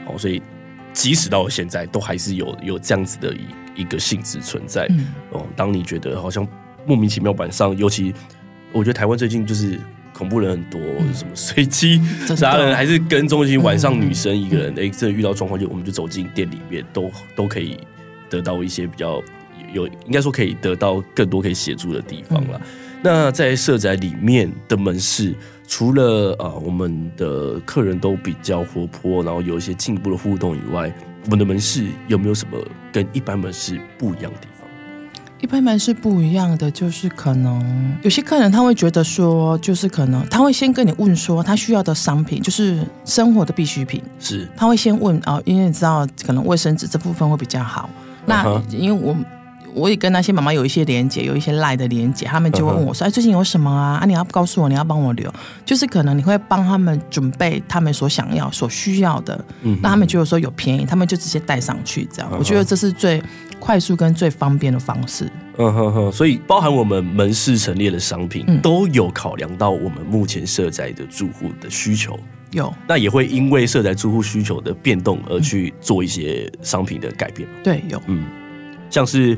[0.07, 0.41] 哦，所以
[0.91, 4.87] 即使到了现在，都还是有有这样子的一一个性质存在。
[4.89, 6.47] 嗯，哦，当你觉得好像
[6.85, 8.13] 莫名其妙晚上，尤其
[8.71, 9.79] 我觉得台湾最近就是
[10.13, 12.01] 恐怖人很多，嗯、什么随机
[12.35, 17.79] 杀人，还是跟踪型晚上女生一个人，哎、嗯，真的遇到状况就我们就走进店里面，都都可以
[18.29, 19.21] 得到一些比较
[19.73, 22.59] 有，应该说可以得到更多可以协助的地方了。
[22.63, 22.67] 嗯、
[23.01, 25.33] 那在社宅里面的门市，
[25.67, 30.93] 除了啊、呃，我们的客人都比较活泼，然后有一些进一步的互动以外，
[31.25, 32.57] 我们的门市有没有什么
[32.91, 34.58] 跟一般门市不一样的地方？
[35.41, 47.89] 一般门是不一样的，就是可能有些客人他会觉得说，就是可能他会先跟你问说他需要的商品，就是生活的必需品，是他会先问啊、哦，因为你知道可能卫生纸这部分会比较好。
[48.25, 48.75] 那、uh huh.
[48.75, 49.15] 因为我。
[49.75, 53.99] 我也跟那些妈妈有一些连接，有一些赖的连接，他们就会问我说：“哎，最近有什么啊？
[54.01, 55.31] 啊，你要告诉我，你要帮我留，
[55.63, 62.31] 就是可能你会帮他们准备他们所想要、所需要的，嗯哼，那他们觉得说有便宜，他们就直接带上去，这样。
[62.31, 62.37] Uh.
[62.39, 63.21] 我觉得这是最
[63.59, 65.29] 快速跟最方便的方式。
[65.57, 72.17] 嗯哼哼，所以包含我们门市陈列的商品，嗯、都有考量到我们目前设宅的住户的需求，
[72.51, 77.47] 有，那也会因为设宅住户需求的变动而去做一些商品的改变。
[77.63, 78.25] 对，有，嗯，
[78.89, 79.37] 像是。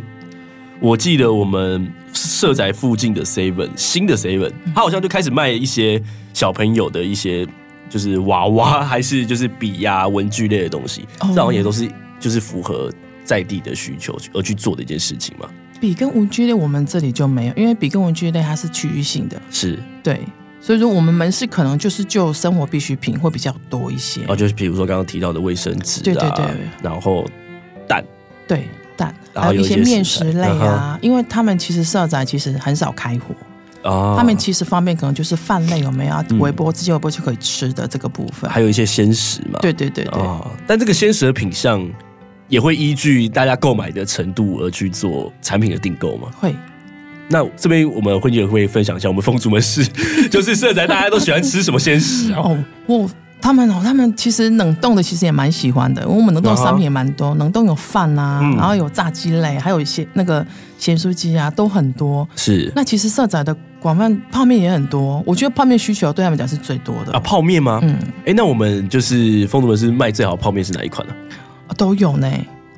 [0.83, 6.01] 我记得我们设宅附近的 Seven 新的 Seven，他好像就开始卖一些
[6.33, 7.47] 小朋友的一些
[7.87, 11.87] 就是娃娃，还是就是笔呀、文具类的东西，这好像也都是
[12.19, 12.91] 就是符合
[13.31, 15.47] 在地的需求而去做的一件事情嘛。
[15.79, 20.19] 笔跟文具类我们这里就没有，因为笔跟文具类它是区域性的，是对，
[20.59, 24.19] 所以说我们门市可能就是就生活必需品会比较多一些。
[24.27, 26.45] 哦，就是比如说刚刚提到的卫生纸，对对对，
[26.83, 27.25] 然后
[27.87, 28.03] 蛋，
[28.45, 28.67] 对
[28.97, 29.15] 蛋。
[29.33, 33.33] 还有一些面食类啊，因为他们其实社宅其实很少开火，
[33.89, 36.25] 哦，他们其实方便可能就是饭类有没有啊？
[36.37, 39.57] 微波直接微波就可以吃的这个部分，还有一些鲜食嘛。
[39.61, 40.21] 对对对对。
[40.67, 41.81] 但这个鲜食的品项
[42.51, 46.27] 也会依据大家购买的程度而去做产品的订购吗？
[46.39, 46.55] 会。
[47.29, 49.83] 那这边我们慧妮姐会分享一下我们风族门市，
[50.29, 52.41] 就是社宅大家都喜欢吃什么鲜食啊？
[52.43, 53.09] 哦，我。
[53.43, 56.07] 他们哦，他们其实冷冻的其实也蛮喜欢的。
[56.07, 60.45] 我们冷冻商品也蛮多，冷冻有饭啊，嗯、然后有炸鸡类，还有一些那个
[60.77, 62.27] 咸酥鸡啊，都很多。
[62.35, 62.71] 是。
[62.75, 67.19] 那其实社宅的广泛泡面也很多，我觉得泡面需求对他们讲是最多的啊。
[67.19, 67.79] 泡面吗？
[67.81, 67.97] 嗯。
[68.27, 71.17] 哎，那我们就是风族门市卖最好泡面是哪一款呢、啊？
[71.77, 72.29] 都有呢。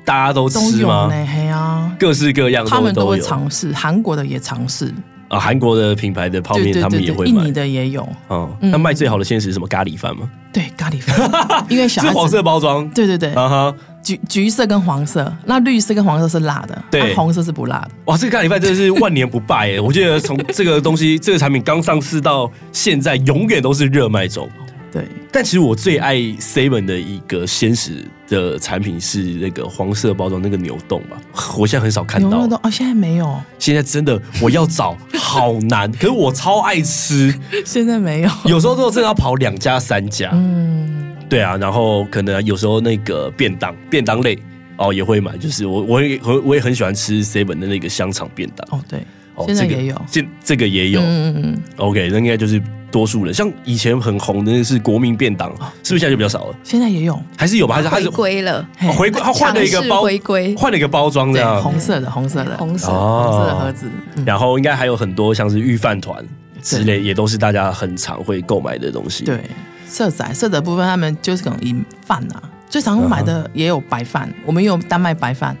[0.04, 0.62] 大家都吃吗？
[0.68, 4.92] 都有呢，嘿啊，各式各样的，他们都会尝试，韩国的也尝试。
[5.28, 7.30] 啊，韩国的品牌的泡面，他们也会买。
[7.30, 8.06] 印尼的也有。
[8.28, 9.66] 嗯，那卖最好的现实是什么？
[9.66, 10.30] 咖喱饭吗？
[10.52, 11.64] 对，咖喱饭。
[11.70, 12.86] 因为小 黄色包装。
[12.90, 13.32] 对对对。
[13.32, 17.90] 啊哈，橘橘色跟黄色，那绿色跟黄色是辣的，对，红色是不辣的。
[18.04, 19.80] 哇，这个咖喱饭真的是万年不败哎！
[19.80, 24.46] 我觉得从这个东西，这个产品刚上市到现在，永远都是热卖中。
[24.94, 31.20] 对，但其实我最爱 Seven 的一个鲜食的产品是那个黄色包装那个牛洞吧，
[31.58, 32.28] 我现在很少看到。
[32.28, 33.36] 牛丼哦，现在没有。
[33.58, 37.34] 现在真的我要找好难， 可是我超爱吃。
[37.64, 40.30] 现在没有，有时候都真的要跑两家三家。
[40.32, 44.38] 嗯，对啊，然后可能有时候那个便当便当类
[44.76, 48.78] 哦也会买，就是我我也我也很喜欢吃 Seven 的那个香肠便当。
[48.78, 49.00] 哦，对，
[49.34, 51.00] 哦、现在也有，这这个也有。
[51.00, 51.62] 嗯嗯嗯。
[51.78, 52.62] OK，那应该就是。
[52.94, 55.50] 多数人像以前很红的那是国民便当，
[55.82, 56.54] 是不是现在就比较少了？
[56.62, 57.74] 现在也有，还是有吧？
[57.74, 58.64] 还是还是回归了？
[58.96, 63.90] 回归，他换了一个包，回归，换了一个包装，这样红色的，红色的，红色红色的盒子。
[64.24, 66.24] 然后应该还有很多像是御饭团
[66.62, 69.24] 之类，也都是大家很常会购买的东西。
[69.24, 69.40] 对，
[69.88, 71.74] 色仔色的部分，他们就是可能以
[72.06, 75.56] 饭啊，最常买的也有白饭，我们也有单卖白饭。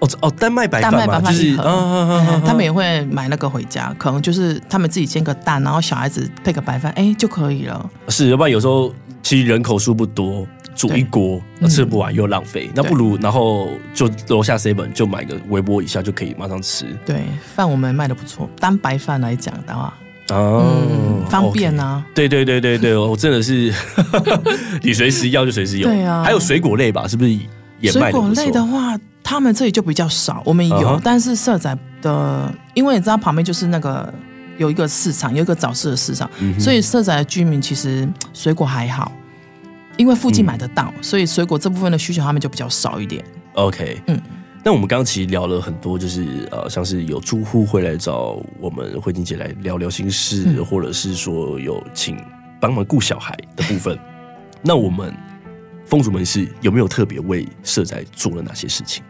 [0.00, 7.90] 哦哦，丹麦白饭嘛，就是他们也会买那个回家，可能就是他们自己煎个蛋，然后小孩子配个白饭，哎就可以了。
[8.08, 16.86] 是，要不然有时候其实人口数不多，煮一锅吃不完又浪费，那不如然后就楼下 seven 就买个微波一下就可以马上吃。
[17.04, 19.92] 对，饭我们卖的不错，单白饭来讲的话，
[20.32, 22.02] 嗯，方便啊。
[22.14, 23.70] 对对对对对， 我真的是
[24.82, 25.86] 你随时要就随时有。
[25.86, 27.30] 对啊，还有水果类吧，是不是
[27.80, 28.12] 也卖的？
[28.12, 28.98] 水果类的话。
[29.30, 31.00] 他们这里就比较少，我们有，uh huh.
[31.04, 34.12] 但是社宅的，因为你知道旁边就是那个
[34.58, 39.12] 有一个市场，有一个早市的市场，所以社宅的居民其实水果还好，
[39.96, 43.24] 因为附近买得到，嗯、所以水果这部分的需求他们就比较少一点。
[43.52, 44.20] OK，嗯，
[44.64, 52.16] 那我们刚刚其实聊了很多，就是呃，像是有住户会来找我们慧晶姐来聊聊心事，嗯、或者是说有请
[52.60, 53.96] 帮忙顾小孩的部分，
[54.60, 55.14] 那我们
[55.86, 59.04] 风主门市有没有特别为社宅做了哪些事情？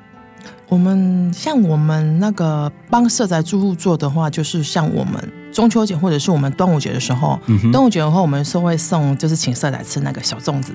[0.70, 5.14] 我们像我们那个帮社宅住户做的话，就是像我们
[5.52, 10.72] 中秋节或者是我们端午节的时候，嗯、端午节的话，我们是会送，就是请社宅吃那个小粽子。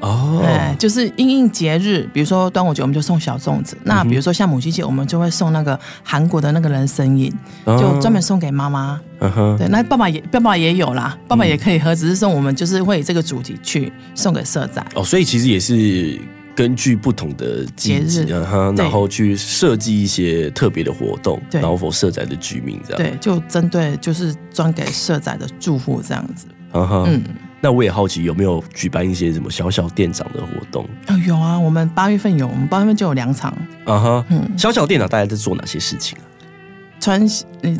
[0.00, 3.78] 哦，哎，就是应应节日，比如说端午节，我们就送小粽子。
[3.84, 7.32] 那比如说像母亲节，我们就会送那个韩国的那个人参饮，
[7.64, 9.00] 就专门送给妈妈。
[9.20, 14.84] 嗯，对，那爸爸也爸爸也有啦，爸爸也可以喝，只是说我们就是会以这个主题去送给社宅。
[14.96, 16.20] 哦，所以其实也是
[16.54, 22.98] 根据不同的节日，然后去设计一些特别的活动，然后 for 社宅的居民这样。
[22.98, 26.46] 对，就针对就是专给社宅的住户这样子。
[26.72, 27.22] 嗯哼，嗯。
[27.64, 30.84] 那我也好奇有没有举办一些什么小小店长的活动？
[31.06, 33.52] 哦，有啊，我们八月份有，我们八月份就有两场。
[33.84, 36.26] 啊哈，嗯，小小店长大概在做哪些事情啊？
[37.02, 37.20] 穿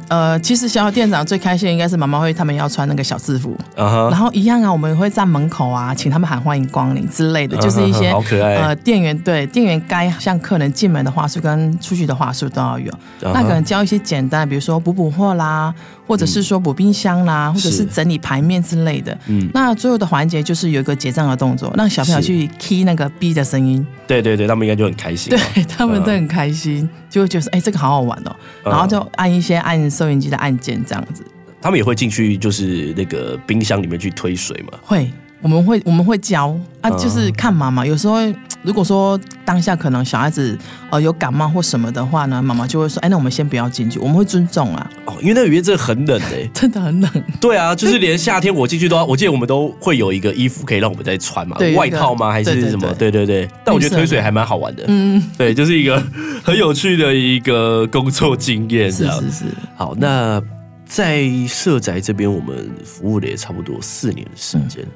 [0.08, 4.11] 呃，其实小小店长最开心的应该是妈妈会他们要穿那个小制服，uh huh.
[4.11, 7.62] 然后一样啊，我们也会在门口啊，请他们喊欢迎光临之类的，uh huh.
[7.62, 12.90] 就是一些好可爱呃店员对店员该向客人进门的话术跟出去的话术都要有。
[13.20, 13.32] Uh.
[13.32, 15.72] 那可能教一些简单，比如说补补货啦，
[16.06, 19.16] 或者是说补冰箱啦，嗯、或者是整理牌面之类的。
[19.26, 23.87] 嗯，那最后的环节就是有一个结账的动作，让小朋友去 key 那个 B 的声音。
[24.06, 25.30] 对对对，他们应该就很开心。
[25.30, 27.12] 对他们都很开心，uh.
[27.12, 29.83] 就会觉得哎、欸，这个好好玩哦，然后就按一些按。
[29.90, 31.22] 收音机的按键这样子，
[31.61, 34.79] 他们也会进去，就是那个冰箱里面去推水嘛。
[34.83, 35.11] 会，
[35.42, 37.85] 我们会我们会教啊，就是看妈妈。
[37.85, 38.16] 有时候
[38.62, 40.57] 如果说当下可能小孩子
[40.88, 47.11] 呃有感冒或什么的话呢，妈妈就会说：“哎，那我们先不要进去，我们会尊重啊。”哦，因为那里面真的很冷哎， 真的很冷。
[47.40, 52.31] 对啊，就是连夏天我进去都要，我记得我们都会有一个衣服可以让我们再穿嘛，外套吗？
[52.31, 52.94] 还是什么？
[52.94, 53.48] 对对对。
[53.64, 54.85] 但我觉得推水还蛮好玩的。
[54.87, 56.00] 嗯，对，就是一个
[56.44, 58.90] 很有趣的一个工作经验。
[58.92, 59.44] 是是是。
[59.76, 60.40] 好，那
[60.87, 64.87] 在社宅这边，我们服务了也差不多四年的时间。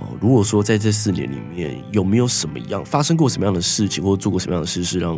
[0.00, 5.14] 哦，如果说在这四年里面有没有什么样发生过什么样的事情，或者做过什么样的事，是让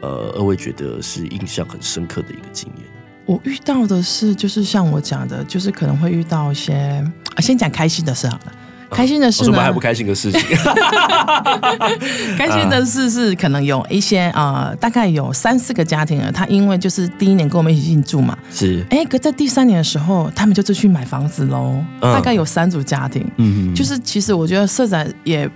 [0.00, 2.86] 呃二位觉得是印象很深刻的一个经验？
[3.26, 7.04] 我遇到的是，就是像我讲的，就是可能会遇到一些，
[7.38, 8.52] 先讲开心的事好了。
[8.94, 9.44] 开心的事呢？
[9.46, 10.40] 什么还不开心的事情？
[12.36, 21.82] 开心的事是可能有一些呃，大概有三四个家庭啊，他因为就是第一年跟我们一起进驻嘛，是哎，可在第三年的时候，他们就出去买房子喽。
[22.00, 25.48] 大概有三组家庭，嗯，就是其实我觉得社宅也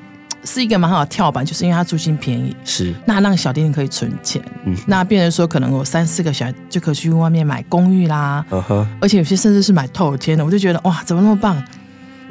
[0.44, 8.44] 是一个蛮好的跳板，就是因为它租金便宜，是那让小店可以存钱，嗯，那变成说可能有三四个小孩就可以去外面买公寓啦，
[9.00, 11.60] 而且有些甚至是买透天的，我就觉得哇，怎么那么棒？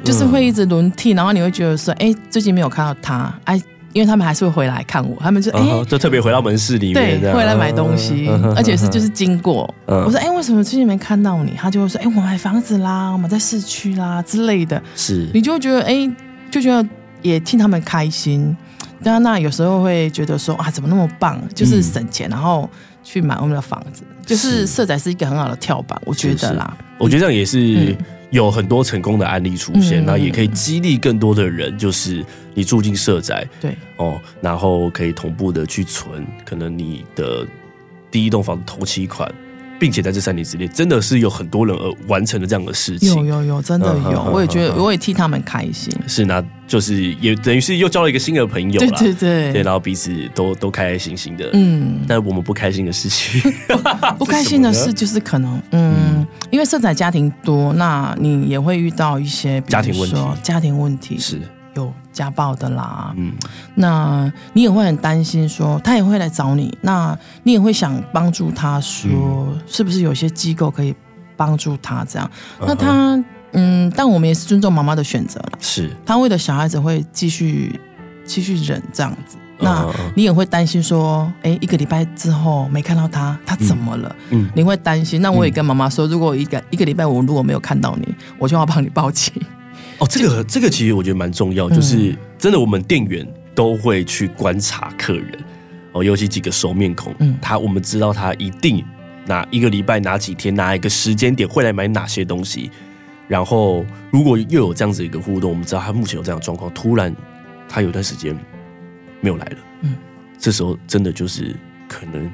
[0.06, 3.60] 就是会一直轮替，然后你会觉得说，哎，最近没有看到他，哎，
[3.92, 11.54] 因为他们还是会回来看我，他们就哎，就特别回到门市里面，对，回来买东西，而且是就是经过，我说，哎，为什么最近没看到你？
[11.56, 16.08] 他就会说，哎，我买房子啦，我们在市区啦之类的，是，你就会觉得，哎，
[16.52, 16.88] 就觉得
[17.22, 18.56] 也替他们开心。
[19.02, 21.40] 当然，那有时候会觉得说，啊，怎么那么棒？
[21.52, 22.68] 就是省钱，然后
[23.02, 27.96] 去买我们的房子，就是色彩是一个很好的跳板，我觉得啦，我觉得这样也是。
[28.30, 37.46] 有很多成功的案例出现，那、嗯、也可以激励更多的人，就是你住进社宅，对哦，然后可以同步的去存，可能你的
[38.10, 39.32] 第一栋房子头期款。
[39.78, 43.14] 并且在这三年之内，真的是有很多人而完成了这样的事情。
[43.14, 45.92] 有有有，真的有，我也觉得，我也替他们开心。
[46.06, 48.86] 是，那就是也等于是又交了一个新的朋友了。
[48.98, 51.50] 对对对，对，然后彼此都都开开心心的。
[51.52, 53.40] 嗯，但我们不开心的事情，
[54.18, 61.40] 不开心的事就是可能，嗯，因为色彩家庭多，那你也会遇到一些家庭问题，家庭问题是。
[61.76, 63.32] 有家暴的啦，嗯，
[63.74, 70.94] 那你也会很担心，说他也会来找你，那你也会想帮助他，说是不是有些机构可以
[71.36, 72.30] 帮助他这样？
[72.60, 75.94] 嗯、那他，嗯，但我们也是尊重妈妈的选择了，是。
[76.04, 77.78] 他为了小孩子会继续
[78.24, 84.16] 继续忍这样子，那你也会担心说，哎、欸，一个礼拜之后没看到他，他怎么了？
[84.30, 85.20] 嗯，你会担心？
[85.20, 89.32] 那我也跟妈妈说，如果一个一个礼拜我如果没有看到你，我就要帮你报警。
[89.98, 95.44] 哦，这个这个其实我觉得蛮重要，就是真的，我们店员都会去观察客人
[95.92, 98.84] 哦，尤其几个熟面孔，嗯，他我们知道他一定
[99.24, 102.70] 哪一个礼拜哪几天哪一个时间点会来买哪些东西，
[103.26, 107.14] 然后如果又有这样子一个互动，我们知道他目前有这样的状况，突然
[107.66, 108.36] 他有段时间
[109.22, 109.96] 没有来了，嗯，
[110.38, 111.56] 这时候真的就是
[111.88, 112.30] 可能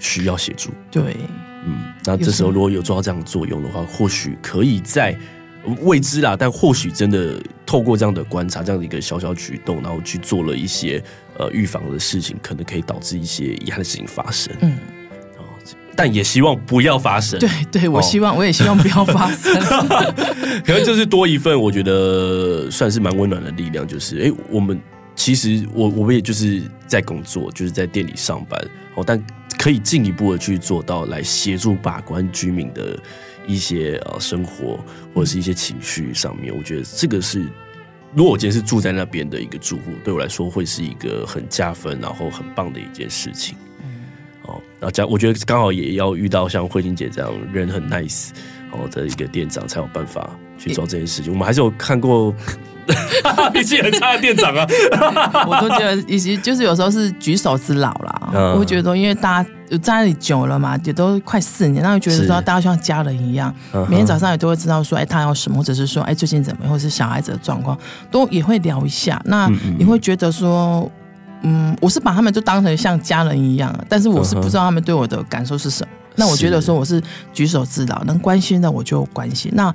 [0.00, 1.16] 需要协助，对，
[1.64, 5.16] 嗯，那这时候如果有做到这样的作用的话，或许可以在。
[5.82, 7.34] 未知啦，但或许真的
[7.66, 11.02] 透过这样的观察，这样的一个小小举动，然后去做了一些
[11.36, 14.54] 呃预防的事情，可能可以导致一些遗憾的事情发生。
[14.60, 14.78] 嗯，
[15.94, 17.38] 但也希望不要发生。
[17.38, 19.54] 对对，我希望，哦、我也希望不要发生。
[20.64, 23.86] 可能就是多一份，我觉得算是蛮温暖的力量。
[23.86, 24.80] 就是，哎、欸，我们
[25.14, 28.58] 其实我我们也就是在工作，就是在店里上班，
[28.94, 29.22] 哦，但
[29.58, 32.98] 可以进一步的去做到来协助把关居民的。
[33.50, 34.78] 一些呃生活
[35.14, 37.40] 或者是一些情绪上面，我觉得这个是
[38.14, 43.56] 如果我今天是住在那边的一个住户，对我来说会是一个很加分，然后很棒的一件事情。
[43.82, 44.06] 嗯，
[44.42, 48.30] 哦，然后这样我觉得刚好也要遇到像慧晶姐这样人很 nice
[48.72, 51.32] 哦的一个店长，才有办法去做这件事情。
[51.32, 52.34] 我们还是有看过
[53.52, 54.66] 脾气很差的店长啊，
[55.46, 58.30] 我都觉得以及就是有时候是举手之劳啦。
[58.34, 59.50] 嗯，我会觉得，因为大家。
[59.70, 63.54] 就在那里久了嘛，也都快四年，那就觉得说大家像家人一样，
[63.88, 67.78] 每天早上也都会知道说，哎，他要什么，或者是说，哎，最近怎么样，或者是小孩子的状况，
[68.10, 69.22] 都也会聊一下。
[69.24, 69.48] 那
[69.78, 70.90] 你会觉得说，
[71.42, 75.92] 嗯，我是把他们都当成像家人一样，但是我是不知道他们对我的感受是什么。
[76.16, 77.00] 那我觉得说我是
[77.32, 79.52] 举手之劳，能关心的我就关心。
[79.54, 79.72] 那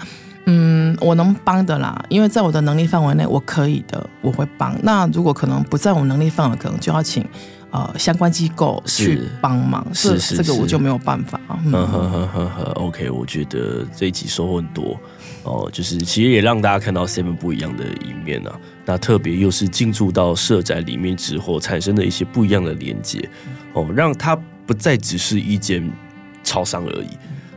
[0.47, 4.75] 嗯，我能帮的啦，因为在我的能力范围内，我可以的，我会帮。
[4.83, 7.25] 那如果可能不在我能力范围，可能就要请。
[7.75, 11.37] 呃，相关机构去帮忙，是是，这个我就没有办法。
[11.65, 14.97] 嗯呵呵呵呵，OK，我觉得这一集收获很多
[15.43, 18.57] 哦，就是其实也让大家看到 Seven 不一样的一面啊。
[18.85, 23.29] 那特别又是进驻到社宅里面之后，产生的一些不一样的连接
[23.73, 25.91] 哦，让它不再只是一间
[26.45, 27.09] 超商而已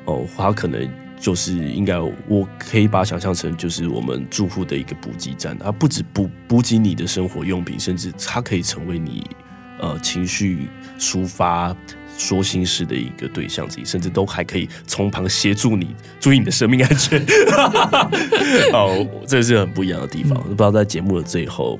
[0.06, 0.90] 哦，它可能
[1.20, 1.96] 就是应该，
[2.26, 9.24] 我可以把它想象成就是我们住户的一个补给站，它不止补补给你的生活用品，甚至它可以成为你。
[9.78, 10.68] 呃，情绪
[10.98, 11.74] 抒发、
[12.16, 17.24] 说心事的一个对象，自己甚至都还可以从旁协助你，注意你的生命安全。
[18.74, 20.36] 哦，这是很不一样的地方。
[20.38, 21.78] 嗯、不知道在节目的最后，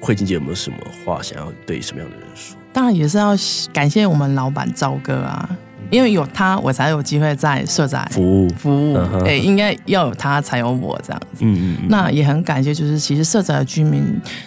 [0.00, 2.56] 慧晶姐有没有什么话想要对什么样的人说？
[2.72, 3.36] 当然也是要
[3.72, 5.48] 感谢我们老板赵哥啊。
[5.90, 8.96] 因为有他，我才有机会在社宅服务服务。
[9.24, 11.38] 哎、uh 应该要有他才有我这样子。
[11.40, 11.86] 嗯嗯嗯。
[11.88, 14.04] 那也很感谢，就是其实社宅的居民，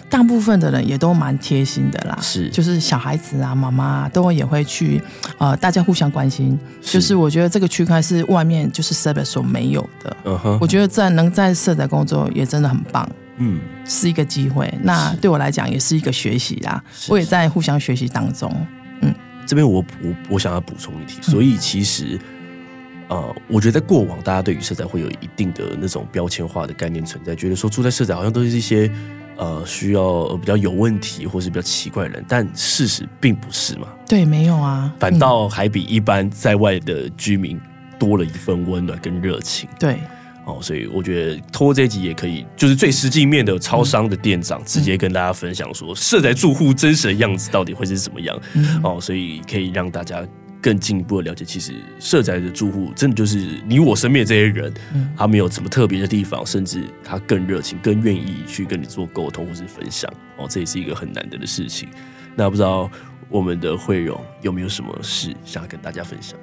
[0.08, 2.18] 大部分的人也都蛮贴心的啦。
[2.20, 5.02] 是，就是小孩子啊，妈妈都也会去，
[5.38, 6.58] 呃，大家互相关心。
[6.80, 10.16] 是就是我觉得这个区块是外面就是 Seven 所没有的。
[10.24, 10.58] 嗯哼、uh。
[10.60, 13.08] 我觉得在能在社宅工作也真的很棒。
[13.36, 13.60] 嗯。
[13.86, 16.82] 是一个机会，那对我来讲也是一个学习啦。
[16.90, 18.50] 是我也在互相学习当中。
[19.44, 19.46] 嗯。
[19.46, 22.18] 这边我我我想要补充一题，所以其实，
[23.08, 28.90] 呃，我觉得在过往大家对于社宅会有一定的那种标签化的概念存在，觉得说住在社宅好像都是一些
[29.36, 33.88] 呃需要比较有问题或是比较奇怪的人，但事实并不是嘛。
[34.08, 37.60] 对，没有啊，反倒还比一般在外的居民
[37.98, 39.68] 多了一份温暖跟热情。
[39.78, 39.98] 对。
[40.46, 48.38] 哦，所以我觉得通过这一集也可以，就是最实际面的超商的店长直接跟大家分享说，社宅住户真实的样子到底会是怎么样。
[48.52, 50.22] 嗯、哦，所以可以让大家
[50.60, 60.12] 更进一步的了解，其实社宅的住户真的就是你我身边的这些人，嗯、他没有什么特别的地方，甚至他更热情、更愿意去跟你做沟通或是分享。
[60.36, 61.88] 哦，这也是一个很难得的事情。
[62.36, 62.90] 那不知道
[63.30, 66.38] 我们的慧荣有没有什么事想要跟大家分享？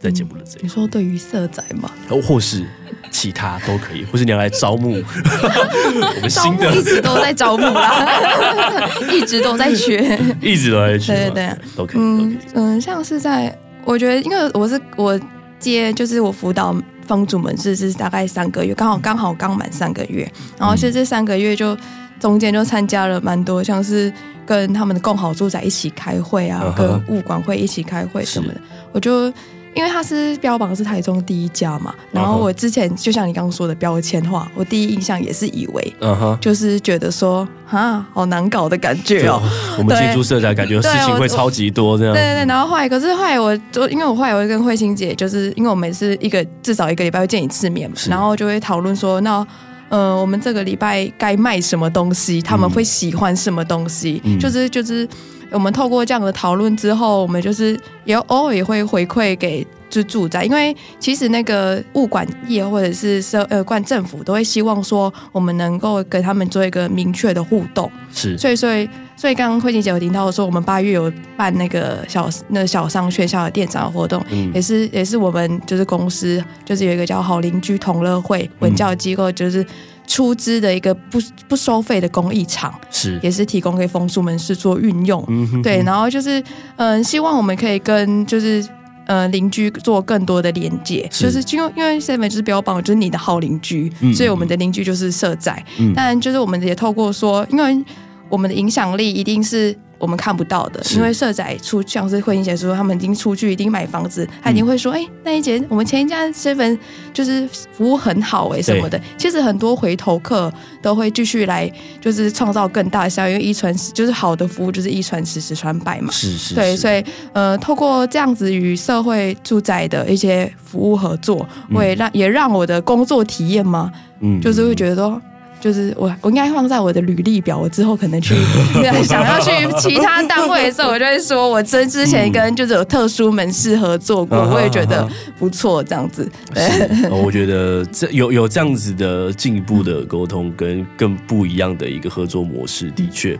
[0.00, 1.90] 在节目的这里、嗯，你说对于色仔吗？
[2.26, 2.64] 或是
[3.10, 4.92] 其他都可以，或是你要来招募。
[4.96, 8.08] 我们新的，一直都在招募啦，
[9.12, 15.20] 一直都在缺，一直都在缺，对对对，都可以，嗯嗯，像是在，我觉得因为我是我
[15.58, 16.74] 接，就是我辅导
[17.06, 20.26] 房主们是是大概三个月，刚好刚好刚满三个月，
[20.58, 21.76] 然后其实这三个月就
[22.18, 24.10] 中间就参加了蛮多，像是
[24.46, 28.60] 跟他们的共好住宅一起开会啊，跟物管会一起开会什么的，
[28.92, 29.30] 我就。
[29.74, 39.40] 因为他是标榜是台中第一家嘛，然后我之前就像你刚刚说的标签化，我第一印象也是以为，嗯哼，就是觉得说啊，好难搞的感觉哦。
[39.78, 42.12] 我们进驻社宅感觉事情会超级多这样。
[42.12, 49.46] 对对对，然后后来可是后来我就因为我后来我会跟慧心姐，就是因为我们是一个至少一个礼拜会见一次面嘛，然后就会讨论说，那
[49.88, 55.08] 呃我们这个礼拜该卖什么东西，他们会喜欢什么东西，嗯、就是就是。
[55.50, 67.90] 我们透过这样的讨论之后，我们就是也偶尔也会回馈给就住宅，因为其实那个物管业或者是社呃管政府都会希望说，我们能够跟他们做一个明确的互动。
[68.12, 79.66] 是，所以所以所以刚刚慧琴姐有听到说，我们八月有办那个小那小商学校的店长活动，嗯、也是也是我们就是公司就是有一个叫好邻居同乐会文教机构就是。
[80.10, 83.16] 出资的一个不不收费的公益场，是。
[83.22, 85.62] 也是提供给风叔门市做运用，嗯、哼哼。
[85.62, 86.40] 对，然后就是
[86.74, 88.66] 嗯、呃，希望我们可以跟就是
[89.06, 97.84] 呃邻居做更多的连接，就是因为因为 Seven 就是标榜就是你的好邻居，嗯、所以我们的邻居就是社宅，嗯、但就是我们也透过说，因为
[98.28, 99.78] 我们的影响力一定是。
[100.00, 106.76] 我们看不到的，因为社宅出像是慧英姐说，他们已经出去，已经买房子，他一定会说，哎、嗯，那一间我们前一家 seven
[107.12, 108.98] 就是服务很好哎什么的。
[109.18, 111.70] 其实很多回头客都会继续来，
[112.00, 116.10] 就是创造更大的效益，因为一传十，就是好的服务就是一传十，十传百嘛。
[116.10, 116.54] 是是，是。
[116.54, 125.20] 对，所以呃，透过这样子与社会住宅的一些服务合作，会让、嗯、也让我的工作体验嘛，嗯，就是会觉得说。
[125.60, 128.34] 就是我我应该放在我的履历表，我之后可能去
[129.04, 135.06] 想要去其他单位的时候，我就会说我真之前跟就是有特殊门市合作过，嗯、我也觉得
[135.38, 136.28] 不错，这样子。
[136.54, 143.38] 对， 我觉得这有有这样子的进一步的沟通，跟更不一样的一个合作模式，的确。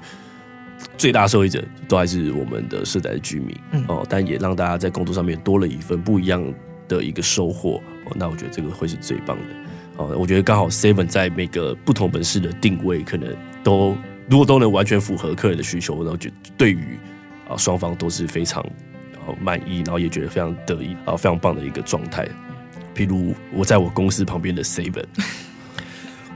[0.97, 6.43] 最大受益者都还是我们的社宅的居民，嗯、哦，但也让大家在工作上面多了一份不一样
[6.89, 9.55] 的一个收获，哦，那我觉得这个会是最棒的，
[10.01, 13.95] 哦，我觉得刚好 Seven 在每个不同门市的定位，可能都
[14.31, 16.99] 如果都能完全符合客人的需求，然后就对于
[17.47, 18.65] 啊双方都是非常
[19.13, 22.27] 然后满意，然后也觉得非常得意啊非常棒的一个状态，
[22.95, 25.05] 譬如我在我公司旁边的 Seven。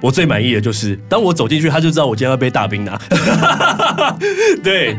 [0.01, 3.01] 我最满意的就是，当我走进去，他就知道我今天要杯大冰拿。
[4.63, 4.97] 对，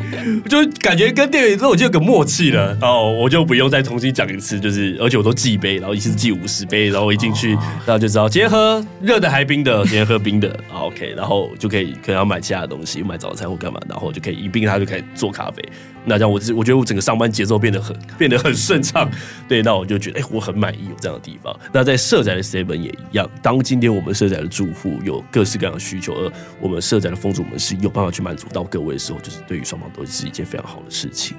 [0.50, 2.76] 就感觉跟店员之后我就有个默契了。
[2.82, 7.52] 哦，我就不用再重新讲一次，就是而且我都记杯，然后一次记五十杯，然后一进去，
[7.86, 10.60] 然后就知道今天喝热的还冰的，今天喝冰的。
[10.74, 15.64] OK，然后就可以可能要买其他的东西，买早餐或干嘛，然后就可以一冰，他就可以做咖啡。
[16.08, 19.10] 那这样我我觉得我整个上班节奏变得很 变得很顺畅，
[19.48, 21.56] 对，那我就觉得哎、欸，我很满意有这样的地方。
[21.72, 31.38] 那在社宅的 Seven 也一样，当今天我们社宅的住户有各式各样的需求，而我们社宅的风主们是有办法去满足到各位的时候，就是对于双方都是一件非常好的事情。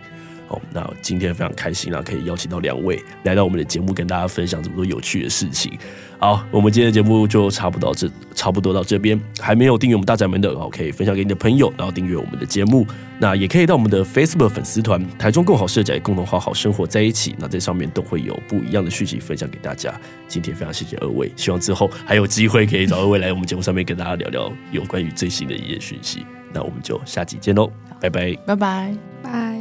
[0.49, 5.77] 好，那今天非常开心啊，可以邀请到两位来到我们的节目，跟大家分享这么多有趣的事情。
[6.19, 9.21] 好，我们今天的节目就差不多到这，差不多到这边。
[9.39, 12.87] 还没有订阅我们大宅门的，哦可以分享给你的朋友，然后订阅我们的节目。
[13.19, 17.35] 那也可以到我们的 Facebook 粉丝团“台中共好社宅”共同好好生活在一起。
[17.39, 19.93] 那在上面都会有不一样的讯息分享给大家。
[20.27, 26.25] 今天非常谢谢二位，希望之后还有机会可以找二位来我们节目上面跟大家聊聊有关于最新的一些讯息。
[26.53, 27.71] 那我们就下集见喽，
[28.01, 28.57] 拜拜拜，拜
[29.23, 29.56] 拜。